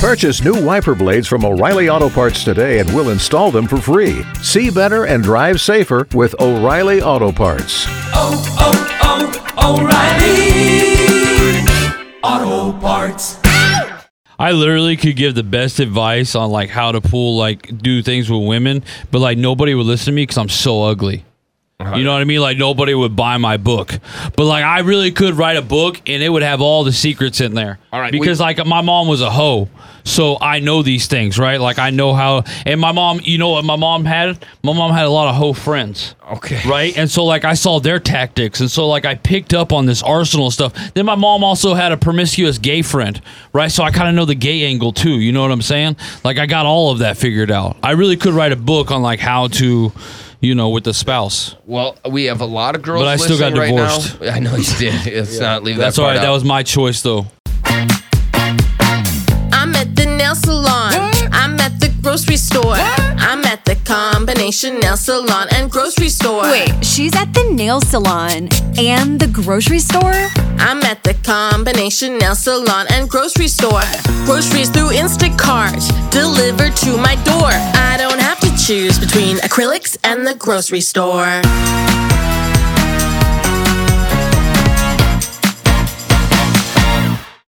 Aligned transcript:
Purchase 0.00 0.42
new 0.42 0.64
wiper 0.64 0.94
blades 0.94 1.28
from 1.28 1.44
O'Reilly 1.44 1.90
Auto 1.90 2.08
Parts 2.08 2.42
today 2.42 2.78
and 2.78 2.88
we'll 2.94 3.10
install 3.10 3.50
them 3.50 3.66
for 3.66 3.76
free. 3.76 4.22
See 4.42 4.70
better 4.70 5.04
and 5.04 5.22
drive 5.22 5.60
safer 5.60 6.08
with 6.14 6.34
O'Reilly 6.40 7.02
Auto 7.02 7.30
Parts. 7.30 7.84
oh, 8.14 8.42
oh, 8.58 9.36
oh, 9.58 9.82
O'Reilly 12.24 12.72
Auto 12.72 12.80
Parts. 12.80 13.38
I 14.38 14.52
literally 14.52 14.96
could 14.96 15.16
give 15.16 15.34
the 15.34 15.42
best 15.42 15.80
advice 15.80 16.34
on 16.34 16.50
like 16.50 16.70
how 16.70 16.92
to 16.92 17.02
pull 17.02 17.36
like 17.36 17.76
do 17.76 18.02
things 18.02 18.30
with 18.30 18.48
women, 18.48 18.82
but 19.10 19.18
like 19.18 19.36
nobody 19.36 19.74
would 19.74 19.84
listen 19.84 20.06
to 20.06 20.12
me 20.12 20.22
because 20.22 20.38
I'm 20.38 20.48
so 20.48 20.82
ugly. 20.82 21.26
You 21.96 22.04
know 22.04 22.12
what 22.12 22.20
I 22.20 22.24
mean? 22.24 22.40
Like 22.40 22.58
nobody 22.58 22.94
would 22.94 23.16
buy 23.16 23.36
my 23.36 23.56
book, 23.56 23.92
but 24.36 24.44
like 24.44 24.64
I 24.64 24.80
really 24.80 25.10
could 25.12 25.34
write 25.34 25.56
a 25.56 25.62
book 25.62 26.00
and 26.06 26.22
it 26.22 26.28
would 26.28 26.42
have 26.42 26.60
all 26.60 26.84
the 26.84 26.92
secrets 26.92 27.40
in 27.40 27.54
there. 27.54 27.78
All 27.92 28.00
right, 28.00 28.12
because 28.12 28.38
we- 28.38 28.44
like 28.44 28.64
my 28.66 28.80
mom 28.80 29.08
was 29.08 29.20
a 29.20 29.30
hoe, 29.30 29.68
so 30.04 30.38
I 30.40 30.60
know 30.60 30.82
these 30.82 31.06
things, 31.06 31.38
right? 31.38 31.60
Like 31.60 31.78
I 31.78 31.90
know 31.90 32.14
how. 32.14 32.44
And 32.66 32.80
my 32.80 32.92
mom, 32.92 33.20
you 33.22 33.38
know 33.38 33.50
what 33.50 33.64
my 33.64 33.76
mom 33.76 34.04
had? 34.04 34.44
My 34.62 34.72
mom 34.72 34.92
had 34.92 35.04
a 35.06 35.10
lot 35.10 35.28
of 35.28 35.34
hoe 35.36 35.52
friends. 35.52 36.14
Okay. 36.32 36.60
Right. 36.68 36.96
And 36.96 37.10
so 37.10 37.24
like 37.24 37.44
I 37.44 37.54
saw 37.54 37.80
their 37.80 37.98
tactics, 37.98 38.60
and 38.60 38.70
so 38.70 38.86
like 38.88 39.04
I 39.04 39.14
picked 39.16 39.52
up 39.52 39.72
on 39.72 39.86
this 39.86 40.02
arsenal 40.02 40.50
stuff. 40.50 40.72
Then 40.94 41.04
my 41.06 41.16
mom 41.16 41.42
also 41.44 41.74
had 41.74 41.90
a 41.92 41.96
promiscuous 41.96 42.58
gay 42.58 42.82
friend, 42.82 43.20
right? 43.52 43.70
So 43.70 43.82
I 43.82 43.90
kind 43.90 44.08
of 44.08 44.14
know 44.14 44.24
the 44.24 44.34
gay 44.36 44.64
angle 44.64 44.92
too. 44.92 45.18
You 45.20 45.32
know 45.32 45.42
what 45.42 45.50
I'm 45.50 45.62
saying? 45.62 45.96
Like 46.24 46.38
I 46.38 46.46
got 46.46 46.66
all 46.66 46.92
of 46.92 46.98
that 47.00 47.16
figured 47.16 47.50
out. 47.50 47.76
I 47.82 47.92
really 47.92 48.16
could 48.16 48.32
write 48.34 48.52
a 48.52 48.56
book 48.56 48.90
on 48.92 49.02
like 49.02 49.18
how 49.20 49.48
to, 49.48 49.92
you 50.40 50.54
know, 50.54 50.70
with 50.70 50.84
the 50.84 50.94
spouse. 50.94 51.54
Well, 51.66 51.96
we 52.08 52.24
have 52.24 52.40
a 52.40 52.46
lot 52.46 52.74
of 52.74 52.82
girls 52.82 53.02
But 53.02 53.08
I 53.08 53.16
still 53.16 53.38
got 53.38 53.52
listening 53.52 53.76
right 53.78 53.88
divorced. 53.90 54.22
I 54.36 54.38
know 54.40 54.56
you 54.56 54.76
did. 54.78 55.06
It's 55.20 55.38
not 55.38 55.62
leave 55.62 55.76
That's 55.76 55.96
that 55.96 56.02
all 56.02 56.08
part 56.08 56.16
right. 56.18 56.22
That 56.24 56.30
was 56.30 56.44
my 56.44 56.62
choice 56.62 57.02
though. 57.02 57.26
I'm 59.52 59.74
at 59.76 59.94
the 59.94 60.06
nail 60.06 60.34
salon. 60.34 60.92
I'm 61.32 61.60
at 61.60 61.78
the 61.80 61.92
grocery 62.02 62.36
store. 62.36 62.74
I'm 62.76 63.44
at 63.44 63.64
the 63.64 63.76
combination 63.84 64.80
nail 64.80 64.96
salon 64.96 65.46
and 65.52 65.70
grocery 65.70 66.08
store. 66.08 66.42
Wait, 66.42 66.72
she's 66.84 67.14
at 67.14 67.32
the 67.34 67.44
nail 67.52 67.80
salon 67.80 68.48
and 68.78 69.20
the 69.20 69.28
grocery 69.28 69.78
store? 69.78 70.14
I'm 70.58 70.82
at 70.82 71.02
the 71.04 71.14
combination 71.22 72.18
nail 72.18 72.34
salon 72.34 72.86
and 72.90 73.08
grocery 73.08 73.48
store. 73.48 73.82
Groceries 74.24 74.70
through 74.70 74.90
Instacart, 74.90 75.80
delivered 76.10 76.74
to 76.76 76.96
my 76.96 77.14
door. 77.24 77.50
Choose 78.70 79.00
between 79.00 79.36
acrylics 79.38 79.96
and 80.04 80.24
the 80.24 80.32
grocery 80.32 80.80
store. 80.80 81.42